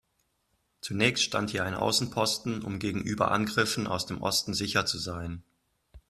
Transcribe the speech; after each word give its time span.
Zunächst 0.81 1.21
stand 1.23 1.51
hier 1.51 1.63
ein 1.63 1.75
Außenposten, 1.75 2.63
um 2.63 2.79
gegenüber 2.79 3.29
Angriffen 3.29 3.85
aus 3.85 4.07
dem 4.07 4.19
Osten 4.19 4.55
sicher 4.55 4.87
zu 4.87 4.97
sein. 4.97 5.43